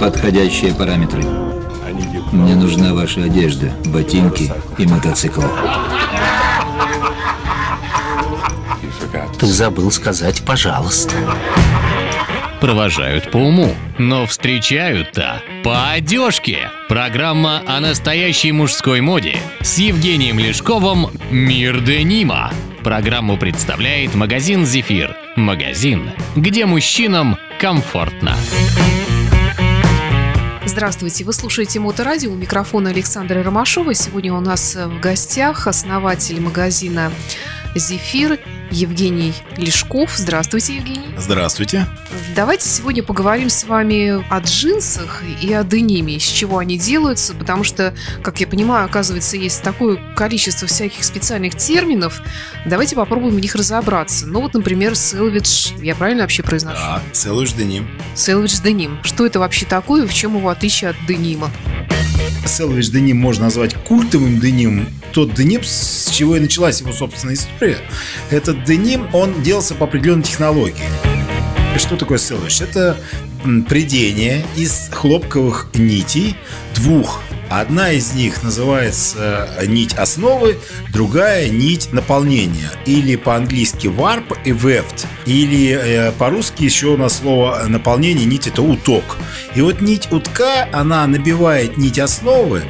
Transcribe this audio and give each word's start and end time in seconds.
Подходящие 0.00 0.74
параметры. 0.74 1.22
Мне 2.32 2.54
нужна 2.54 2.94
ваша 2.94 3.24
одежда, 3.24 3.72
ботинки 3.86 4.52
и 4.78 4.86
мотоцикл. 4.86 5.42
Ты 9.38 9.46
забыл 9.46 9.90
сказать 9.90 10.42
«пожалуйста». 10.44 11.14
Провожают 12.60 13.30
по 13.32 13.38
уму, 13.38 13.74
но 13.98 14.24
встречают-то 14.24 15.42
по 15.64 15.90
одежке. 15.90 16.70
Программа 16.88 17.60
о 17.66 17.80
настоящей 17.80 18.52
мужской 18.52 19.00
моде 19.00 19.36
с 19.60 19.78
Евгением 19.78 20.38
Лешковым 20.38 21.08
«Мир 21.30 21.80
Денима». 21.80 22.52
Программу 22.82 23.36
представляет 23.36 24.16
магазин 24.16 24.66
«Зефир». 24.66 25.16
Магазин, 25.36 26.10
где 26.34 26.66
мужчинам 26.66 27.38
комфортно. 27.60 28.36
Здравствуйте, 30.64 31.22
вы 31.22 31.32
слушаете 31.32 31.78
Моторадио, 31.78 32.32
у 32.32 32.34
микрофона 32.34 32.90
Александра 32.90 33.40
Ромашова. 33.42 33.94
Сегодня 33.94 34.34
у 34.34 34.40
нас 34.40 34.74
в 34.74 34.98
гостях 34.98 35.68
основатель 35.68 36.40
магазина 36.40 37.12
«Зефир» 37.74 38.38
Евгений 38.70 39.34
Лешков. 39.56 40.14
Здравствуйте, 40.16 40.76
Евгений. 40.76 41.08
Здравствуйте. 41.18 41.86
Давайте 42.34 42.68
сегодня 42.68 43.02
поговорим 43.02 43.50
с 43.50 43.64
вами 43.64 44.24
о 44.32 44.40
джинсах 44.40 45.22
и 45.42 45.52
о 45.52 45.62
дениме, 45.62 46.16
из 46.16 46.22
чего 46.22 46.58
они 46.58 46.78
делаются, 46.78 47.34
потому 47.34 47.64
что, 47.64 47.94
как 48.22 48.40
я 48.40 48.46
понимаю, 48.46 48.86
оказывается, 48.86 49.36
есть 49.36 49.62
такое 49.62 49.98
количество 50.16 50.66
всяких 50.66 51.04
специальных 51.04 51.56
терминов. 51.56 52.22
Давайте 52.64 52.96
попробуем 52.96 53.34
в 53.34 53.40
них 53.40 53.54
разобраться. 53.54 54.26
Ну 54.26 54.40
вот, 54.40 54.54
например, 54.54 54.96
селвидж. 54.96 55.72
Я 55.82 55.94
правильно 55.94 56.22
вообще 56.22 56.42
произношу? 56.42 56.80
Да, 56.80 57.02
селвидж 57.12 57.52
деним. 57.54 57.88
Селвидж 58.14 58.60
деним. 58.62 58.98
Что 59.02 59.26
это 59.26 59.38
вообще 59.38 59.66
такое 59.66 60.04
и 60.04 60.06
в 60.06 60.14
чем 60.14 60.36
его 60.36 60.48
отличие 60.48 60.90
от 60.90 60.96
денима? 61.06 61.50
Селвидж 62.46 62.90
деним 62.90 63.18
можно 63.18 63.44
назвать 63.44 63.74
культовым 63.74 64.40
денимом. 64.40 64.88
Тот 65.12 65.34
деним, 65.34 65.62
с 65.62 66.10
чего 66.10 66.36
и 66.36 66.40
началась 66.40 66.80
его 66.80 66.92
собственная 66.92 67.34
история, 67.34 67.78
этот 68.30 68.64
деним, 68.64 69.08
он 69.12 69.42
делался 69.42 69.74
по 69.74 69.84
определенной 69.84 70.22
технологии. 70.22 70.84
Что 71.76 71.96
такое 71.96 72.18
селвидж? 72.18 72.62
Это 72.62 72.96
придение 73.68 74.44
из 74.56 74.90
хлопковых 74.92 75.68
нитей 75.74 76.36
двух 76.74 77.22
Одна 77.60 77.92
из 77.92 78.14
них 78.14 78.42
называется 78.42 79.46
нить 79.66 79.92
основы, 79.92 80.58
другая 80.90 81.50
нить 81.50 81.92
наполнения. 81.92 82.70
Или 82.86 83.16
по-английски 83.16 83.88
warp 83.88 84.38
и 84.44 84.52
weft. 84.52 85.06
Или 85.26 85.78
э, 85.78 86.12
по-русски 86.12 86.64
еще 86.64 86.96
на 86.96 87.10
слово 87.10 87.64
наполнение 87.68 88.24
нить 88.24 88.46
это 88.46 88.62
уток. 88.62 89.18
И 89.54 89.60
вот 89.60 89.82
нить 89.82 90.08
утка, 90.10 90.66
она 90.72 91.06
набивает 91.06 91.76
нить 91.76 91.98
основы 91.98 92.62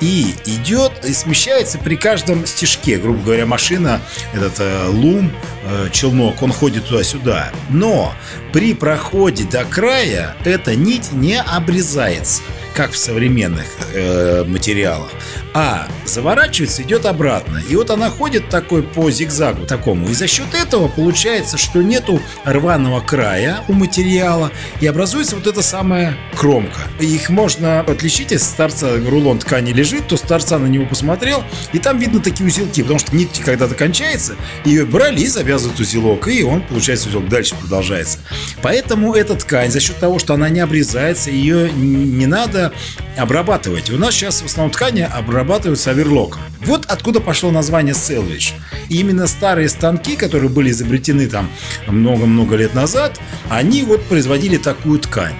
и 0.00 0.34
идет 0.44 1.04
и 1.04 1.12
смещается 1.12 1.78
при 1.78 1.96
каждом 1.96 2.46
стежке. 2.46 2.98
Грубо 2.98 3.20
говоря, 3.20 3.44
машина, 3.44 4.00
этот 4.32 4.60
э, 4.60 4.86
лум, 4.88 5.32
э, 5.64 5.88
челнок, 5.92 6.42
он 6.42 6.52
ходит 6.52 6.86
туда-сюда. 6.86 7.50
Но 7.70 8.14
при 8.52 8.74
проходе 8.74 9.44
до 9.44 9.64
края 9.64 10.36
эта 10.44 10.74
нить 10.74 11.12
не 11.12 11.40
обрезается 11.40 12.42
как 12.78 12.92
в 12.92 12.96
современных 12.96 13.66
э, 13.92 14.44
материалах, 14.44 15.10
а 15.52 15.88
заворачивается, 16.06 16.82
идет 16.82 17.06
обратно. 17.06 17.60
И 17.68 17.74
вот 17.74 17.90
она 17.90 18.08
ходит 18.08 18.50
такой 18.50 18.84
по 18.84 19.10
зигзагу 19.10 19.66
такому. 19.66 20.08
И 20.08 20.14
за 20.14 20.28
счет 20.28 20.54
этого 20.54 20.86
получается, 20.86 21.58
что 21.58 21.82
нету 21.82 22.22
рваного 22.44 23.00
края 23.00 23.64
у 23.66 23.72
материала 23.72 24.52
и 24.80 24.86
образуется 24.86 25.34
вот 25.34 25.48
эта 25.48 25.60
самая 25.60 26.16
кромка. 26.36 26.82
Их 27.00 27.30
можно 27.30 27.80
отличить, 27.80 28.30
если 28.30 28.44
с 28.44 28.50
торца 28.50 28.92
рулон 29.08 29.40
ткани 29.40 29.72
лежит, 29.72 30.06
то 30.06 30.16
с 30.16 30.20
торца 30.20 30.56
на 30.58 30.66
него 30.66 30.86
посмотрел, 30.86 31.42
и 31.72 31.80
там 31.80 31.98
видно 31.98 32.20
такие 32.20 32.46
узелки, 32.46 32.82
потому 32.82 33.00
что 33.00 33.16
нить 33.16 33.40
когда-то 33.44 33.74
кончается, 33.74 34.36
ее 34.64 34.84
брали 34.84 35.20
и 35.20 35.26
завязывают 35.58 35.80
узелок, 35.80 36.28
и 36.28 36.42
он, 36.42 36.62
получается, 36.62 37.08
узелок 37.08 37.28
дальше 37.28 37.54
продолжается. 37.56 38.18
Поэтому 38.62 39.14
эта 39.14 39.34
ткань, 39.34 39.70
за 39.70 39.80
счет 39.80 39.96
того, 39.98 40.18
что 40.18 40.34
она 40.34 40.48
не 40.48 40.60
обрезается, 40.60 41.30
ее 41.30 41.70
не 41.70 42.26
надо 42.26 42.72
обрабатывать. 43.16 43.90
У 43.90 43.98
нас 43.98 44.14
сейчас 44.14 44.42
в 44.42 44.46
основном 44.46 44.70
ткани 44.70 45.00
обрабатываются 45.00 45.90
оверлоком. 45.90 46.40
Вот 46.64 46.86
откуда 46.86 47.20
пошло 47.20 47.50
название 47.50 47.94
селвич. 47.94 48.54
Именно 48.88 49.26
старые 49.26 49.68
станки, 49.68 50.16
которые 50.16 50.48
были 50.48 50.70
изобретены 50.70 51.26
там 51.26 51.50
много-много 51.86 52.56
лет 52.56 52.74
назад, 52.74 53.18
они 53.50 53.82
вот 53.82 54.04
производили 54.04 54.56
такую 54.56 55.00
ткань. 55.00 55.34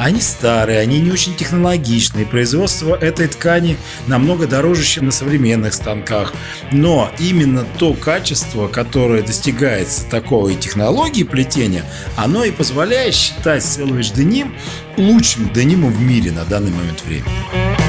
Они 0.00 0.22
старые, 0.22 0.78
они 0.78 0.98
не 0.98 1.10
очень 1.10 1.36
технологичные. 1.36 2.24
Производство 2.24 2.96
этой 2.96 3.28
ткани 3.28 3.76
намного 4.06 4.46
дороже, 4.46 4.82
чем 4.82 5.04
на 5.04 5.12
современных 5.12 5.74
станках. 5.74 6.32
Но 6.72 7.10
именно 7.18 7.66
то 7.78 7.92
качество, 7.92 8.66
которое 8.66 9.22
достигается 9.22 10.06
такой 10.08 10.54
технологии 10.54 11.24
плетения, 11.24 11.84
оно 12.16 12.44
и 12.44 12.50
позволяет 12.50 13.14
считать 13.14 13.62
селвич 13.62 14.12
деним 14.12 14.56
лучшим 14.96 15.52
денимом 15.52 15.92
в 15.92 16.00
мире 16.00 16.32
на 16.32 16.46
данный 16.46 16.70
момент 16.70 17.04
времени. 17.04 17.79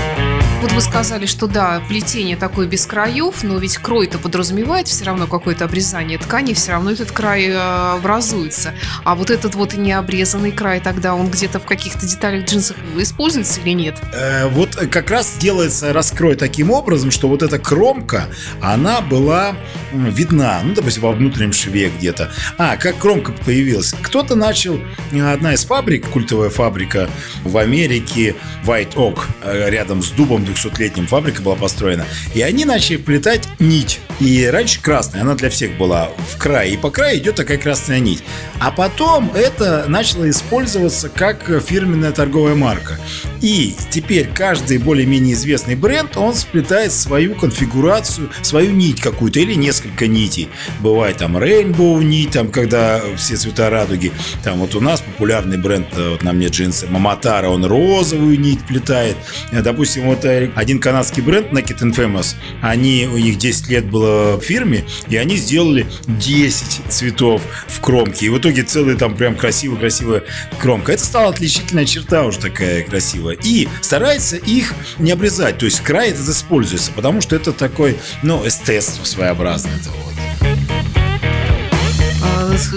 Вот 0.62 0.74
вы 0.74 0.82
сказали, 0.82 1.26
что 1.26 1.48
да, 1.48 1.82
плетение 1.90 2.38
такое 2.38 2.68
без 2.68 2.86
краев, 2.86 3.42
но 3.42 3.58
ведь 3.58 3.80
крой-то 3.80 4.20
подразумевает 4.20 4.88
все 4.88 5.06
равно 5.06 5.26
какое-то 5.26 5.66
обрезание 5.66 6.20
ткани, 6.20 6.54
все 6.54 6.74
равно 6.74 6.92
этот 6.92 7.12
край 7.12 7.48
э, 7.48 7.96
образуется. 7.96 8.76
А 9.04 9.16
вот 9.16 9.32
этот 9.32 9.56
вот 9.56 9.74
необрезанный 9.74 10.52
край, 10.52 10.80
тогда 10.80 11.16
он 11.16 11.32
где-то 11.32 11.60
в 11.60 11.66
каких-то 11.66 12.06
деталях 12.06 12.46
джинсах 12.46 12.78
используется 12.96 13.60
или 13.62 13.72
нет? 13.72 13.96
Э, 14.14 14.50
вот 14.50 14.76
как 14.76 15.10
раз 15.10 15.36
делается 15.40 15.94
раскрой 15.94 16.36
таким 16.36 16.70
образом, 16.70 17.10
что 17.10 17.28
вот 17.28 17.42
эта 17.42 17.58
кромка, 17.58 18.28
она 18.62 19.02
была 19.02 19.56
видна, 19.92 20.62
ну, 20.64 20.76
допустим, 20.76 21.02
во 21.02 21.12
внутреннем 21.12 21.54
шве 21.54 21.90
где-то. 21.90 22.32
А, 22.60 22.78
как 22.78 23.00
кромка 23.00 23.32
появилась? 23.32 23.96
Кто-то 24.04 24.36
начал, 24.36 24.80
одна 25.12 25.56
из 25.56 25.66
фабрик, 25.66 26.08
культовая 26.08 26.52
фабрика 26.52 27.10
в 27.44 27.58
Америке, 27.58 28.36
White 28.64 28.94
Oak, 28.94 29.22
э, 29.42 29.72
рядом 29.72 30.04
с 30.04 30.12
дубом 30.12 30.46
200-летним 30.52 31.08
фабрика 31.08 31.42
была 31.42 31.56
построена. 31.56 32.06
И 32.34 32.42
они 32.42 32.66
начали 32.66 32.98
плетать 32.98 33.48
нить. 33.60 34.00
И 34.22 34.46
раньше 34.46 34.80
красная, 34.80 35.22
она 35.22 35.34
для 35.34 35.50
всех 35.50 35.80
была 35.80 36.12
в 36.30 36.38
крае. 36.38 36.74
И 36.74 36.78
по 36.78 36.92
краю 36.92 37.18
идет 37.18 37.38
такая 37.38 37.58
красная 37.58 38.00
нить. 38.00 38.24
А 38.60 38.70
потом 38.70 39.32
это 39.34 39.86
начало 39.88 40.30
использоваться 40.30 41.10
как 41.10 41.50
фирменная 41.66 42.12
торговая 42.12 42.54
марка. 42.54 43.00
И 43.42 43.74
теперь 43.90 44.28
каждый 44.28 44.78
более-менее 44.78 45.34
известный 45.34 45.74
бренд, 45.74 46.18
он 46.18 46.36
сплетает 46.36 46.92
свою 46.92 47.34
конфигурацию, 47.34 48.30
свою 48.44 48.74
нить 48.74 49.02
какую-то 49.02 49.40
или 49.40 49.56
несколько 49.56 50.06
нитей. 50.06 50.50
Бывает 50.82 51.18
там 51.18 51.36
Rainbow 51.36 52.04
нить, 52.04 52.30
там 52.30 52.50
когда 52.52 53.02
все 53.18 53.38
цвета 53.38 53.72
радуги. 53.72 54.12
Там 54.44 54.60
вот 54.60 54.76
у 54.76 54.82
нас 54.82 55.02
популярный 55.02 55.58
бренд, 55.58 55.88
э, 55.94 56.10
вот 56.12 56.22
на 56.22 56.34
мне 56.34 56.50
джинсы 56.50 56.86
Маматара, 56.86 57.50
он 57.50 57.66
розовую 57.66 58.40
нить 58.40 58.60
плетает. 58.68 59.18
Допустим, 59.52 60.06
вот 60.06 60.24
э, 60.26 60.52
один 60.54 60.78
канадский 60.80 61.24
бренд 61.24 61.52
Naked 61.52 61.80
and 61.80 61.96
Famous, 61.96 62.36
они, 62.62 63.10
у 63.12 63.18
них 63.18 63.40
10 63.40 63.68
лет 63.70 63.86
было 63.90 64.11
в 64.38 64.42
фирме, 64.42 64.86
и 65.08 65.18
они 65.18 65.38
сделали 65.38 65.86
10 66.08 66.92
цветов 66.92 67.42
в 67.68 67.82
кромке. 67.82 68.28
И 68.28 68.30
в 68.30 68.38
итоге 68.38 68.64
целая 68.64 68.96
там 68.96 69.16
прям 69.16 69.36
красивая-красивая 69.36 70.24
кромка. 70.60 70.94
Это 70.94 71.04
стала 71.04 71.30
отличительная 71.30 71.86
черта 71.86 72.26
уже 72.26 72.40
такая 72.40 72.84
красивая. 72.84 73.38
И 73.44 73.68
старается 73.82 74.38
их 74.38 74.74
не 74.98 75.12
обрезать, 75.12 75.58
то 75.58 75.66
есть 75.66 75.82
край 75.82 76.10
этот 76.12 76.28
используется, 76.30 76.92
потому 76.92 77.22
что 77.22 77.36
это 77.36 77.52
такой, 77.52 77.98
ну, 78.24 78.46
эстетство 78.48 79.06
своеобразное. 79.06 79.76
Это 79.76 79.90
вот 79.90 80.51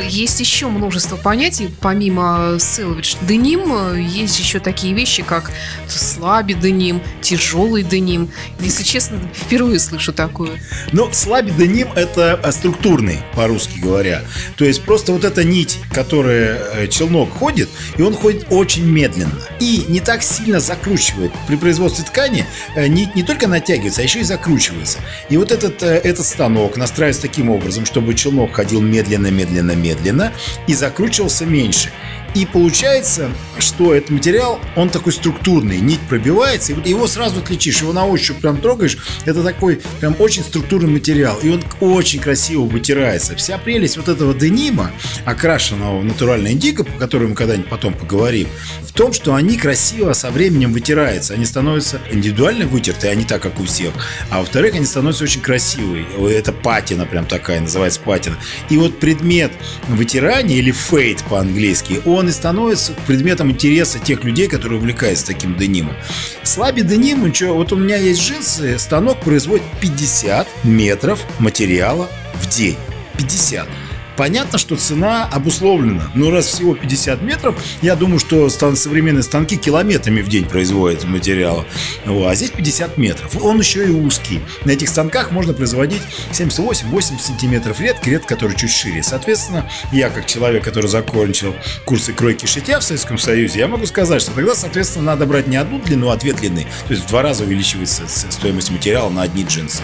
есть 0.03 0.41
еще 0.41 0.69
множество 0.69 1.17
понятий, 1.17 1.71
помимо 1.81 2.57
селвидж 2.59 3.17
деним, 3.23 3.97
есть 3.97 4.39
еще 4.39 4.59
такие 4.59 4.95
вещи, 4.95 5.23
как 5.23 5.51
слаби 5.89 6.55
деним, 6.55 7.01
тяжелый 7.23 7.83
деним. 7.83 8.31
Если 8.61 8.83
честно, 8.83 9.21
впервые 9.35 9.79
слышу 9.79 10.13
такое. 10.13 10.61
Ну, 10.93 11.09
слаби 11.13 11.51
деним 11.51 11.89
это 11.95 12.41
структурный, 12.53 13.19
по-русски 13.35 13.79
говоря. 13.79 14.23
То 14.57 14.65
есть 14.65 14.83
просто 14.83 15.13
вот 15.13 15.25
эта 15.25 15.45
нить, 15.45 15.79
которая 15.93 16.59
э, 16.75 16.89
челнок 16.89 17.31
ходит, 17.31 17.69
и 17.97 18.03
он 18.03 18.15
ходит 18.15 18.47
очень 18.51 18.85
медленно. 18.85 19.41
И 19.61 19.85
не 19.89 20.01
так 20.01 20.23
сильно 20.23 20.61
закручивает. 20.61 21.33
При 21.47 21.57
производстве 21.57 22.05
ткани 22.05 22.47
э, 22.75 22.87
нить 22.87 23.15
не 23.15 23.23
только 23.23 23.47
натягивается, 23.47 24.01
а 24.01 24.05
еще 24.05 24.21
и 24.21 24.25
закручивается. 24.25 24.99
И 25.29 25.37
вот 25.37 25.53
этот, 25.53 25.83
э, 25.83 25.99
этот 25.99 26.27
станок 26.27 26.77
настраивается 26.77 27.23
таким 27.23 27.51
образом, 27.51 27.87
чтобы 27.87 28.15
челнок 28.15 28.53
ходил 28.55 28.81
медленно-медленно 28.81 29.74
медленно 29.75 30.33
и 30.67 30.75
закручивался 30.75 31.47
меньше. 31.47 31.91
И 32.35 32.47
получается, 32.47 33.31
что 33.59 33.95
этот 33.95 34.11
материал, 34.11 34.59
он 34.77 34.89
такой 34.89 35.13
структурный, 35.13 35.79
нить 35.79 36.01
пробивается, 36.09 36.73
и 36.73 36.89
его 36.89 37.07
сразу 37.07 37.39
отличишь, 37.41 37.81
его 37.81 37.93
на 37.93 38.07
ощупь 38.07 38.39
прям 38.39 38.57
трогаешь, 38.57 38.99
это 39.25 39.43
такой 39.43 39.81
прям 40.01 40.17
очень 40.19 40.43
структурный 40.43 40.91
материал, 40.91 41.39
и 41.43 41.51
он 41.51 41.63
очень 41.81 42.19
красиво 42.19 42.63
вытирается. 42.63 43.37
Вся 43.37 43.57
прелесть 43.59 43.97
вот 43.97 44.09
этого 44.09 44.35
денима, 44.35 44.91
окрашенного 45.25 46.01
в 46.01 46.05
натуральный 46.05 46.53
индиго, 46.53 46.85
по 46.85 46.99
которому 46.99 47.31
мы 47.31 47.35
когда-нибудь 47.37 47.71
потом 47.71 47.95
поговорим, 47.95 48.49
в 48.83 48.93
том, 48.93 49.13
что 49.13 49.35
они 49.35 49.57
красиво 49.57 50.13
со 50.13 50.31
временем 50.31 50.73
вытираются, 50.73 51.35
они 51.35 51.45
становятся 51.45 52.01
индивидуально 52.11 52.67
вытерты, 52.67 53.09
а 53.09 53.15
не 53.15 53.25
так, 53.25 53.43
как 53.43 53.61
у 53.61 53.65
всех. 53.65 53.93
А 54.31 54.41
во-вторых, 54.41 54.75
они 54.75 54.87
становятся 54.87 55.25
очень 55.25 55.41
красивые. 55.41 56.07
Это 56.31 56.53
патина 56.53 57.07
прям 57.07 57.27
такая, 57.27 57.61
называется 57.61 58.01
патина. 58.01 58.37
И 58.71 58.77
вот 58.77 58.99
предмет 58.99 59.53
вытирания 59.89 60.57
или 60.57 60.73
фейт 60.73 61.23
по-английски, 61.25 62.01
он 62.05 62.24
и 62.29 62.33
становится 62.33 62.93
предметом 63.07 63.51
интереса 63.51 63.99
тех 63.99 64.25
людей, 64.25 64.49
которые 64.49 64.79
увлекаются 64.79 65.27
таким 65.27 65.57
денимом. 65.57 65.97
Слаби 66.43 66.83
деним, 66.83 67.33
что, 67.35 67.53
вот 67.53 67.73
у 67.73 67.77
меня 67.77 67.97
есть 67.97 68.21
джинсы, 68.21 68.79
станок 68.79 69.21
производит 69.21 69.65
50 69.81 70.47
метров 70.65 71.21
материала 71.39 72.09
в 72.35 72.49
день. 72.49 72.77
50. 73.17 73.69
Понятно, 74.17 74.59
что 74.59 74.77
цена 74.77 75.29
обусловлена. 75.33 76.11
Но 76.15 76.31
раз 76.31 76.47
всего 76.47 76.75
50 76.75 77.23
метров, 77.23 77.57
я 77.83 77.97
думаю, 77.97 78.19
что 78.19 78.49
современные 78.49 79.23
станки 79.23 79.57
километрами 79.57 80.21
в 80.23 80.29
день 80.29 80.45
производят 80.45 81.05
материала. 81.05 81.65
А 82.07 82.35
здесь 82.35 82.51
50 82.51 82.97
метров. 82.97 83.43
Он 83.43 83.59
еще 83.59 83.87
и 83.87 83.91
узкий. 83.91 84.41
На 84.65 84.73
этих 84.73 84.89
станках 84.89 85.31
можно 85.31 85.53
производить 85.53 86.03
78-80 86.33 87.19
сантиметров 87.19 87.81
редко, 87.81 88.11
редко, 88.11 88.35
который 88.35 88.57
чуть 88.57 88.71
шире. 88.71 89.03
Соответственно, 89.03 89.69
я 89.93 90.11
как 90.11 90.27
человек, 90.27 90.65
который 90.65 90.87
закончил 90.87 91.55
курсы 91.85 92.13
кройки 92.13 92.47
шитья 92.47 92.79
в 92.81 92.85
Советском 92.85 93.19
Союзе, 93.19 93.59
я 93.61 93.69
могу 93.69 93.87
сказать, 93.87 94.23
что 94.23 94.33
тогда, 94.33 94.55
соответственно, 94.55 95.07
надо 95.07 95.27
брать 95.27 95.47
не 95.47 95.57
одну 95.57 95.81
длину, 95.81 96.11
а 96.11 96.17
две 96.17 96.33
длины. 96.33 96.67
То 96.87 96.93
есть 96.93 97.05
в 97.05 97.09
два 97.09 97.23
раза 97.23 97.45
увеличивается 97.45 98.03
стоимость 98.07 98.71
материала 98.71 99.11
на 99.11 99.23
одни 99.23 99.45
джинсы. 99.45 99.83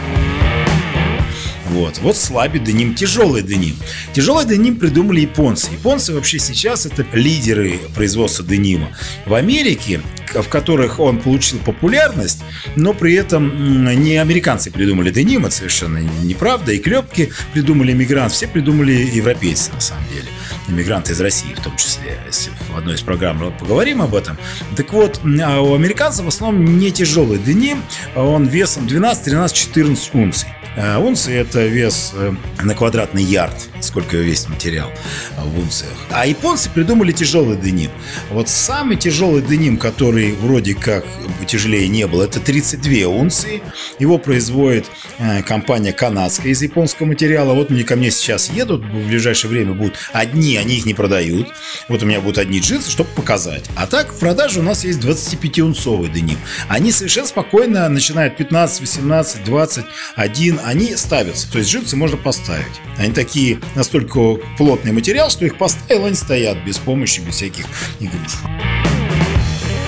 Вот, 1.71 1.99
вот 1.99 2.17
слабый 2.17 2.59
деним, 2.59 2.97
тяжелый 2.97 3.43
деним. 3.43 3.77
Тяжелый 4.13 4.45
деним 4.45 4.77
придумали 4.77 5.21
японцы. 5.21 5.71
Японцы 5.71 6.13
вообще 6.13 6.41
сейчас 6.41 6.85
это 6.85 7.07
лидеры 7.13 7.79
производства 7.95 8.45
денима. 8.45 8.91
В 9.25 9.35
Америке, 9.35 10.01
в 10.35 10.49
которых 10.49 10.99
он 10.99 11.19
получил 11.19 11.61
популярность, 11.61 12.43
но 12.75 12.93
при 12.93 13.15
этом 13.15 13.95
не 14.03 14.17
американцы 14.17 14.73
придумали 14.73 15.13
деним, 15.13 15.47
это 15.47 15.55
совершенно 15.55 15.99
неправда. 15.99 16.73
И 16.73 16.79
клепки 16.79 17.31
придумали 17.53 17.93
иммигранты, 17.93 18.35
все 18.35 18.49
придумали 18.49 18.93
европейцы 18.93 19.71
на 19.73 19.81
самом 19.81 20.09
деле. 20.09 20.27
Иммигранты 20.67 21.13
из 21.13 21.21
России 21.21 21.55
в 21.55 21.63
том 21.63 21.77
числе, 21.77 22.19
если 22.27 22.51
в 22.73 22.77
одной 22.77 22.97
из 22.97 23.03
программ 23.03 23.55
поговорим 23.61 24.03
об 24.03 24.17
этом. 24.17 24.37
Так 24.77 24.93
вот, 24.93 25.21
а 25.41 25.61
у 25.61 25.75
американцев 25.75 26.25
в 26.25 26.29
основном 26.29 26.79
не 26.79 26.91
тяжелый 26.91 27.39
деним, 27.39 27.85
он 28.17 28.49
весом 28.49 28.89
12, 28.89 29.25
13, 29.25 29.57
14 29.57 30.15
унций. 30.15 30.49
Э, 30.77 30.99
унции– 30.99 31.35
это 31.37 31.67
вес 31.67 32.13
э, 32.15 32.33
на 32.63 32.75
квадратный 32.75 33.25
ярд, 33.25 33.55
сколько 33.81 34.17
весит 34.17 34.49
материал 34.49 34.91
в 35.37 35.59
унциях. 35.59 35.93
А 36.11 36.27
японцы 36.27 36.71
придумали 36.71 37.11
тяжелый 37.13 37.57
деним. 37.57 37.91
Вот 38.31 38.49
самый 38.49 38.97
тяжелый 38.97 39.43
деним, 39.43 39.79
который 39.79 40.33
вроде 40.33 40.75
как 40.75 41.05
тяжелее 41.47 41.89
не 41.89 42.07
был, 42.07 42.21
это 42.23 42.39
32 42.39 43.09
унции. 43.09 43.63
Его 43.99 44.19
производит 44.19 44.87
э, 45.19 45.43
компания 45.43 45.93
канадская 45.93 46.53
из 46.53 46.63
японского 46.63 47.07
материала. 47.07 47.53
Вот 47.55 47.71
мне 47.71 47.83
ко 47.83 47.97
мне 47.97 48.13
сейчас 48.13 48.49
едут, 48.51 48.85
в 48.85 49.09
ближайшее 49.09 49.51
время 49.51 49.73
будут 49.73 49.97
одни, 50.13 50.57
они 50.57 50.77
их 50.77 50.87
не 50.87 50.95
продают. 50.95 51.49
Вот 51.89 52.03
у 52.03 52.07
меня 52.07 52.21
будут 52.21 52.39
одни 52.39 52.61
джинсы, 52.61 52.91
чтобы 52.91 53.11
показать. 53.17 53.65
А 53.75 53.89
так 53.89 54.13
в 54.13 54.19
продаже 54.21 54.61
у 54.61 54.63
нас 54.63 54.85
есть 54.85 55.01
25-унцовый 55.01 56.11
деним. 56.13 56.39
Они 56.69 56.93
совершенно 56.93 57.27
спокойно 57.27 57.89
начинают 57.89 58.37
15, 58.37 58.81
18, 58.81 59.45
21, 59.45 60.60
они 60.65 60.97
ставятся. 60.97 61.51
То 61.51 61.59
есть 61.59 61.71
джинсы 61.71 61.97
можно 61.97 62.17
поставить. 62.17 62.81
Они 62.99 63.13
такие 63.13 63.61
настолько 63.75 64.37
плотный 64.59 64.93
материал, 64.93 65.31
что 65.31 65.45
их 65.45 65.59
поставил, 65.59 66.07
они 66.07 66.15
стоят 66.15 66.59
без 66.65 66.79
помощи, 66.79 67.21
без 67.21 67.35
всяких 67.35 67.67
игрушек. 68.01 68.41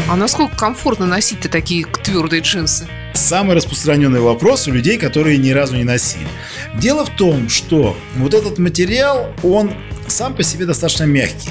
А 0.08 0.16
насколько 0.16 0.56
комфортно 0.56 1.06
носить-то 1.06 1.48
такие 1.48 1.86
твердые 1.86 2.42
джинсы? 2.42 2.86
Самый 3.14 3.54
распространенный 3.54 4.20
вопрос 4.20 4.66
у 4.69 4.72
людей, 4.72 4.98
которые 4.98 5.38
ни 5.38 5.50
разу 5.50 5.76
не 5.76 5.84
носили. 5.84 6.26
Дело 6.74 7.04
в 7.04 7.10
том, 7.16 7.48
что 7.48 7.96
вот 8.16 8.34
этот 8.34 8.58
материал, 8.58 9.32
он 9.42 9.72
сам 10.08 10.34
по 10.34 10.42
себе 10.42 10.66
достаточно 10.66 11.04
мягкий. 11.04 11.50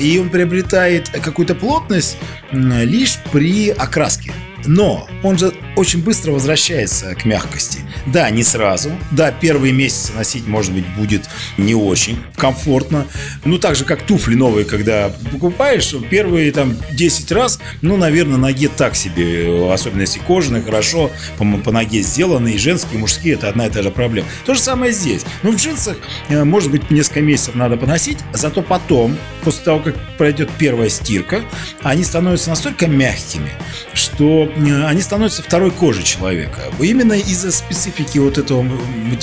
И 0.00 0.18
он 0.18 0.28
приобретает 0.28 1.08
какую-то 1.08 1.54
плотность 1.54 2.16
лишь 2.52 3.18
при 3.32 3.70
окраске. 3.70 4.32
Но 4.66 5.08
он 5.22 5.38
же 5.38 5.52
очень 5.76 6.02
быстро 6.02 6.32
возвращается 6.32 7.14
к 7.14 7.24
мягкости. 7.24 7.80
Да, 8.06 8.28
не 8.30 8.42
сразу. 8.42 8.90
Да, 9.10 9.32
первые 9.32 9.72
месяцы 9.72 10.12
носить, 10.12 10.46
может 10.46 10.72
быть, 10.72 10.86
будет 10.96 11.28
не 11.56 11.74
очень 11.74 12.18
комфортно. 12.36 13.06
Ну, 13.44 13.58
так 13.58 13.76
же, 13.76 13.84
как 13.84 14.02
туфли 14.02 14.34
новые, 14.34 14.64
когда 14.64 15.10
покупаешь, 15.30 15.94
первые 16.10 16.52
там 16.52 16.76
10 16.92 17.32
раз, 17.32 17.58
ну, 17.80 17.96
наверное, 17.96 18.36
ноге 18.36 18.68
так 18.68 18.94
себе. 18.94 19.72
Особенно 19.72 20.02
если 20.02 20.20
кожаные, 20.20 20.62
хорошо, 20.62 21.10
по, 21.38 21.44
по 21.44 21.72
ноге 21.72 22.02
сделаны. 22.02 22.52
И 22.52 22.58
женские, 22.58 22.96
и 22.96 22.98
мужские, 22.98 23.34
это 23.34 23.48
одна 23.48 23.66
и 23.66 23.70
та 23.70 23.82
же 23.82 23.90
проблема. 23.90 24.28
То 24.44 24.54
же 24.54 24.60
самое 24.60 24.92
здесь. 24.92 25.22
Ну, 25.42 25.52
в 25.52 25.56
джинсах, 25.56 25.96
э, 26.28 26.44
может 26.44 26.70
быть, 26.70 26.90
несколько 26.90 27.20
месяцев 27.20 27.54
надо 27.54 27.76
поносить, 27.76 28.18
зато 28.32 28.62
потом, 28.62 29.16
после 29.42 29.64
того, 29.64 29.80
как 29.80 29.96
пройдет 30.16 30.50
первая 30.58 30.88
стирка, 30.88 31.42
они 31.82 32.04
становятся 32.04 32.50
настолько 32.50 32.86
мягкими, 32.86 33.50
что 33.94 34.42
Э, 34.56 34.86
они 34.86 35.00
становятся 35.00 35.42
второй 35.42 35.70
кожей 35.70 36.04
человека. 36.04 36.62
Именно 36.80 37.14
из-за 37.14 37.52
специфики 37.52 38.18
вот 38.18 38.38
этого 38.38 38.66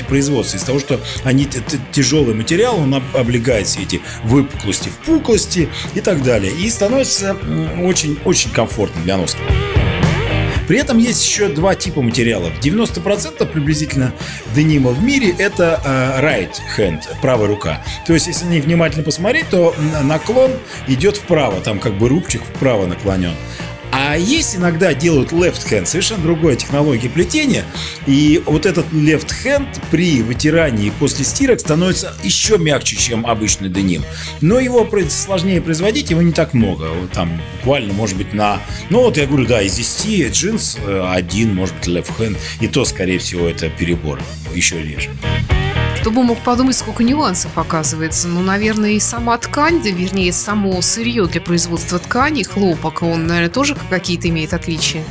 производства, 0.08 0.58
из-за 0.58 0.68
того, 0.68 0.80
что 0.80 1.00
они 1.24 1.48
тяжелый 1.92 2.34
материал, 2.34 2.80
он 2.80 2.94
облегает 3.14 3.68
все 3.68 3.82
эти 3.82 4.02
выпуклости, 4.24 4.90
впуклости 4.90 5.70
и 5.94 6.02
так 6.02 6.24
далее. 6.24 6.52
И 6.52 6.70
становится 6.70 7.36
очень-очень 7.82 8.52
комфортным 8.52 9.04
для 9.04 9.18
носки. 9.18 9.40
При 10.68 10.78
этом 10.78 11.00
есть 11.00 11.26
еще 11.26 11.50
два 11.50 11.74
типа 11.74 12.04
материалов. 12.04 12.52
90% 12.62 13.44
приблизительно 13.48 14.14
денима 14.54 14.92
в 14.92 15.04
мире 15.04 15.34
это 15.36 15.82
э, 15.84 16.22
right 16.24 16.54
hand, 16.78 17.02
правая 17.24 17.48
рука. 17.48 17.84
То 18.06 18.14
есть, 18.14 18.28
если 18.28 18.46
не 18.46 18.62
внимательно 18.62 19.04
посмотреть, 19.04 19.50
то 19.50 19.74
наклон 20.04 20.52
идет 20.88 21.18
вправо, 21.18 21.60
там 21.62 21.80
как 21.80 21.98
бы 21.98 22.08
рубчик 22.08 22.44
вправо 22.44 22.86
наклонен. 22.86 23.34
А 23.92 24.16
есть 24.18 24.56
иногда 24.56 24.94
делают 24.94 25.32
left 25.32 25.68
hand, 25.70 25.86
совершенно 25.86 26.24
другая 26.24 26.56
технология 26.56 27.10
плетения. 27.10 27.66
И 28.06 28.42
вот 28.46 28.66
этот 28.66 28.86
left 28.92 29.32
hand 29.44 29.68
при 29.92 30.22
вытирании 30.22 30.92
после 31.00 31.26
стирок 31.26 31.60
становится 31.60 32.16
еще 32.24 32.58
мягче, 32.58 32.96
чем 32.96 33.26
обычный 33.26 33.70
деним. 33.70 34.04
Но 34.42 34.60
его 34.60 34.88
сложнее 35.10 35.62
производить, 35.62 36.10
его 36.12 36.22
не 36.22 36.32
так 36.32 36.54
много. 36.54 36.88
Там 37.14 37.42
буквально, 37.58 37.94
может 37.94 38.18
быть, 38.18 38.34
на... 38.34 38.62
Ну 38.90 39.02
вот 39.02 39.18
я 39.18 39.26
говорю, 39.26 39.46
да, 39.46 39.62
из 39.62 39.76
10 39.76 40.34
джинс 40.34 40.78
э, 40.84 41.08
один, 41.12 41.56
может 41.56 41.76
быть, 41.76 41.88
left 41.88 42.18
hand. 42.18 42.38
И 42.62 42.68
то, 42.68 42.86
скорее 42.86 43.20
всего, 43.20 43.48
это 43.48 43.70
перебор. 43.70 44.20
Еще 44.54 44.82
реже. 44.82 45.10
Кто 46.10 46.22
бы 46.22 46.26
мог 46.26 46.40
подумать, 46.40 46.76
сколько 46.76 47.04
нюансов 47.04 47.56
оказывается. 47.56 48.28
Ну, 48.28 48.42
наверное, 48.42 48.94
и 48.94 49.00
сама 49.00 49.38
ткань, 49.38 49.80
да, 49.84 49.92
вернее, 49.92 50.34
само 50.34 50.82
сырье 50.82 51.28
для 51.28 51.40
производства 51.40 52.00
ткани, 52.00 52.42
хлопок, 52.42 53.04
он, 53.04 53.28
наверное, 53.28 53.52
тоже 53.52 53.78
какие-то 53.92 54.28
имеет 54.30 54.56
отличия. 54.56 55.04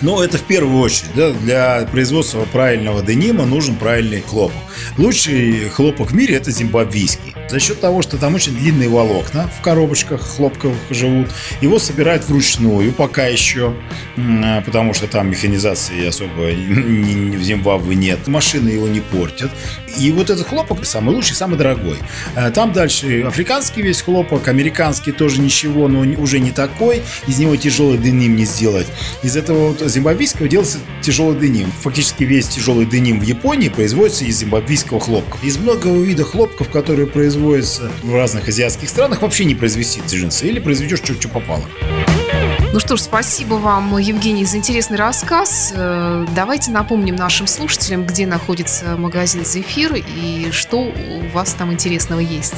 Но 0.00 0.22
это 0.22 0.38
в 0.38 0.42
первую 0.42 0.80
очередь. 0.80 1.10
Да, 1.14 1.32
для 1.32 1.86
производства 1.90 2.46
правильного 2.50 3.02
денима 3.02 3.44
нужен 3.44 3.76
правильный 3.76 4.20
хлопок. 4.20 4.56
Лучший 4.98 5.68
хлопок 5.68 6.10
в 6.10 6.14
мире 6.14 6.36
это 6.36 6.50
зимбабвийский. 6.50 7.34
За 7.48 7.60
счет 7.60 7.80
того, 7.80 8.02
что 8.02 8.16
там 8.16 8.34
очень 8.34 8.56
длинные 8.56 8.88
волокна 8.88 9.48
в 9.48 9.62
коробочках 9.62 10.20
хлопковых 10.22 10.78
живут, 10.90 11.28
его 11.60 11.78
собирают 11.78 12.26
вручную 12.28 12.92
пока 12.92 13.26
еще, 13.26 13.74
потому 14.64 14.94
что 14.94 15.06
там 15.06 15.30
механизации 15.30 16.06
особо 16.06 16.42
в 17.38 17.42
Зимбабве 17.42 17.94
нет. 17.94 18.26
Машины 18.26 18.70
его 18.70 18.88
не 18.88 19.00
портят. 19.00 19.50
И 19.98 20.10
вот 20.10 20.30
этот 20.30 20.46
хлопок 20.46 20.84
самый 20.84 21.14
лучший, 21.14 21.36
самый 21.36 21.56
дорогой. 21.56 21.98
Э, 22.34 22.50
там 22.50 22.72
дальше 22.72 23.22
африканский 23.22 23.82
весь 23.82 24.02
хлопок, 24.02 24.48
американский 24.48 25.12
тоже 25.12 25.40
ничего, 25.40 25.88
но 25.88 26.00
уже 26.20 26.40
не 26.40 26.50
такой. 26.50 27.02
Из 27.28 27.38
него 27.38 27.54
тяжелый 27.56 27.98
деним 27.98 28.36
не 28.36 28.44
сделать. 28.44 28.86
Из 29.22 29.36
этого 29.36 29.73
вот 29.80 29.90
зимбабвийского 29.90 30.48
делается 30.48 30.78
тяжелый 31.02 31.38
деним. 31.38 31.70
Фактически 31.82 32.24
весь 32.24 32.48
тяжелый 32.48 32.86
деним 32.86 33.20
в 33.20 33.22
Японии 33.22 33.68
производится 33.68 34.24
из 34.24 34.38
зимбабвийского 34.38 35.00
хлопка. 35.00 35.38
Из 35.42 35.56
многого 35.58 36.02
вида 36.02 36.24
хлопков, 36.24 36.68
которые 36.70 37.06
производятся 37.06 37.90
в 38.02 38.14
разных 38.14 38.48
азиатских 38.48 38.88
странах, 38.88 39.22
вообще 39.22 39.44
не 39.44 39.54
произвести 39.54 40.02
джинсы. 40.06 40.46
Или 40.46 40.58
произведешь 40.60 40.98
что, 40.98 41.14
что 41.14 41.28
попало. 41.28 41.64
Ну 42.74 42.80
что 42.80 42.96
ж, 42.96 43.02
спасибо 43.02 43.54
вам, 43.54 43.96
Евгений, 43.98 44.44
за 44.44 44.56
интересный 44.56 44.96
рассказ. 44.96 45.72
Э, 45.76 46.26
давайте 46.34 46.72
напомним 46.72 47.14
нашим 47.14 47.46
слушателям, 47.46 48.04
где 48.04 48.26
находится 48.26 48.96
магазин 48.96 49.44
«Зефир» 49.44 49.94
и 49.94 50.48
что 50.50 50.80
у 50.80 51.28
вас 51.32 51.52
там 51.52 51.72
интересного 51.72 52.18
есть. 52.18 52.56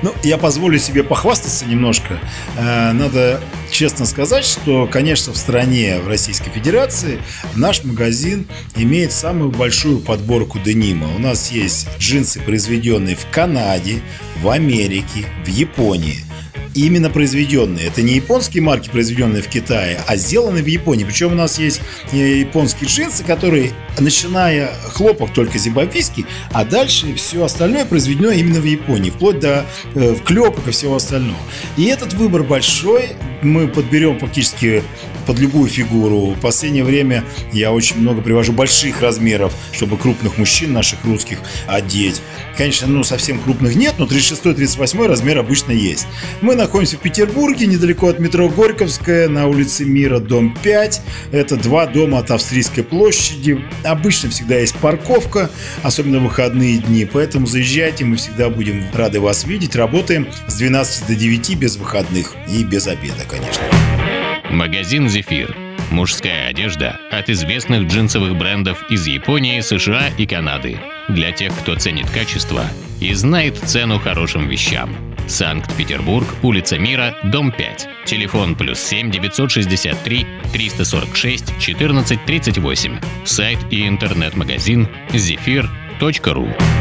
Ну, 0.00 0.14
я 0.22 0.38
позволю 0.38 0.78
себе 0.78 1.04
похвастаться 1.04 1.66
немножко. 1.66 2.18
Э, 2.56 2.92
надо 2.92 3.42
честно 3.70 4.06
сказать, 4.06 4.46
что, 4.46 4.88
конечно, 4.90 5.34
в 5.34 5.36
стране, 5.36 6.00
в 6.00 6.08
Российской 6.08 6.48
Федерации, 6.48 7.20
наш 7.54 7.84
магазин 7.84 8.48
имеет 8.76 9.12
самую 9.12 9.50
большую 9.50 9.98
подборку 9.98 10.58
денима. 10.58 11.14
У 11.14 11.18
нас 11.18 11.52
есть 11.52 11.86
джинсы, 11.98 12.40
произведенные 12.40 13.14
в 13.14 13.26
Канаде, 13.30 14.00
в 14.40 14.48
Америке, 14.48 15.26
в 15.44 15.48
Японии– 15.48 16.24
именно 16.74 17.10
произведенные. 17.10 17.86
Это 17.86 18.02
не 18.02 18.14
японские 18.14 18.62
марки, 18.62 18.88
произведенные 18.88 19.42
в 19.42 19.48
Китае, 19.48 20.00
а 20.06 20.16
сделанные 20.16 20.62
в 20.62 20.66
Японии. 20.66 21.04
Причем 21.04 21.32
у 21.32 21.34
нас 21.34 21.58
есть 21.58 21.80
э, 22.12 22.40
японские 22.40 22.88
джинсы, 22.88 23.24
которые, 23.24 23.72
начиная 23.98 24.72
хлопок 24.92 25.32
только 25.32 25.58
зимбабвийский, 25.58 26.26
а 26.52 26.64
дальше 26.64 27.14
все 27.14 27.44
остальное 27.44 27.84
произведено 27.84 28.30
именно 28.30 28.60
в 28.60 28.64
Японии, 28.64 29.10
вплоть 29.10 29.40
до 29.40 29.66
э, 29.94 30.16
клепок 30.24 30.68
и 30.68 30.70
всего 30.70 30.96
остального. 30.96 31.38
И 31.76 31.84
этот 31.86 32.14
выбор 32.14 32.42
большой, 32.42 33.10
мы 33.42 33.68
подберем 33.68 34.18
практически 34.18 34.82
под 35.26 35.38
любую 35.38 35.68
фигуру. 35.68 36.32
В 36.32 36.40
последнее 36.40 36.84
время 36.84 37.24
я 37.52 37.72
очень 37.72 37.98
много 37.98 38.22
привожу 38.22 38.52
больших 38.52 39.00
размеров, 39.02 39.52
чтобы 39.72 39.96
крупных 39.96 40.38
мужчин 40.38 40.72
наших 40.72 41.04
русских 41.04 41.38
одеть. 41.66 42.22
Конечно, 42.56 42.86
ну 42.88 43.04
совсем 43.04 43.38
крупных 43.38 43.74
нет, 43.74 43.94
но 43.98 44.06
36-38 44.06 45.06
размер 45.06 45.38
обычно 45.38 45.72
есть. 45.72 46.06
Мы 46.40 46.54
находимся 46.54 46.96
в 46.96 47.00
Петербурге, 47.00 47.66
недалеко 47.66 48.08
от 48.08 48.18
метро 48.18 48.48
Горьковская, 48.48 49.28
на 49.28 49.46
улице 49.46 49.84
Мира, 49.84 50.18
дом 50.18 50.56
5. 50.62 51.00
Это 51.32 51.56
два 51.56 51.86
дома 51.86 52.18
от 52.18 52.30
Австрийской 52.30 52.84
площади. 52.84 53.64
Обычно 53.84 54.30
всегда 54.30 54.58
есть 54.58 54.76
парковка, 54.76 55.50
особенно 55.82 56.18
в 56.18 56.24
выходные 56.24 56.78
дни, 56.78 57.04
поэтому 57.04 57.46
заезжайте, 57.46 58.04
мы 58.04 58.16
всегда 58.16 58.50
будем 58.50 58.84
рады 58.92 59.20
вас 59.20 59.44
видеть. 59.44 59.74
Работаем 59.76 60.28
с 60.46 60.56
12 60.56 61.06
до 61.06 61.14
9 61.14 61.56
без 61.56 61.76
выходных 61.76 62.34
и 62.48 62.62
без 62.62 62.86
обеда, 62.86 63.24
конечно. 63.28 64.09
Магазин 64.50 65.08
«Зефир». 65.08 65.56
Мужская 65.92 66.48
одежда 66.48 67.00
от 67.10 67.30
известных 67.30 67.88
джинсовых 67.88 68.36
брендов 68.36 68.84
из 68.90 69.06
Японии, 69.06 69.60
США 69.60 70.08
и 70.18 70.26
Канады. 70.26 70.78
Для 71.08 71.30
тех, 71.30 71.56
кто 71.60 71.76
ценит 71.76 72.10
качество 72.10 72.64
и 73.00 73.12
знает 73.14 73.56
цену 73.58 73.98
хорошим 74.00 74.48
вещам. 74.48 74.94
Санкт-Петербург, 75.28 76.26
улица 76.42 76.78
Мира, 76.78 77.16
дом 77.22 77.52
5. 77.52 77.88
Телефон 78.04 78.56
плюс 78.56 78.80
7 78.80 79.12
963 79.12 80.26
346 80.52 81.58
14 81.60 82.24
38. 82.24 83.00
Сайт 83.24 83.58
и 83.70 83.86
интернет-магазин 83.86 84.88
zefir.ru. 85.10 86.79